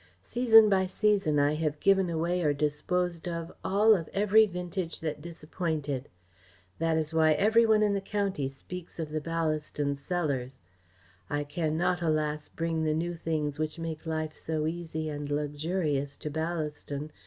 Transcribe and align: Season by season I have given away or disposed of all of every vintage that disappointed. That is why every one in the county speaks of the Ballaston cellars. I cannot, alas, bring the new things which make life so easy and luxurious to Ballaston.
Season 0.23 0.67
by 0.67 0.87
season 0.87 1.37
I 1.37 1.53
have 1.53 1.79
given 1.79 2.09
away 2.09 2.41
or 2.41 2.53
disposed 2.53 3.27
of 3.27 3.51
all 3.63 3.93
of 3.95 4.09
every 4.13 4.47
vintage 4.47 4.99
that 5.01 5.21
disappointed. 5.21 6.09
That 6.79 6.97
is 6.97 7.13
why 7.13 7.33
every 7.33 7.67
one 7.67 7.83
in 7.83 7.93
the 7.93 8.01
county 8.01 8.49
speaks 8.49 8.97
of 8.97 9.11
the 9.11 9.21
Ballaston 9.21 9.95
cellars. 9.95 10.59
I 11.29 11.43
cannot, 11.43 12.01
alas, 12.01 12.49
bring 12.49 12.83
the 12.83 12.95
new 12.95 13.13
things 13.13 13.59
which 13.59 13.77
make 13.77 14.07
life 14.07 14.35
so 14.35 14.65
easy 14.65 15.07
and 15.07 15.29
luxurious 15.29 16.17
to 16.17 16.31
Ballaston. 16.31 17.11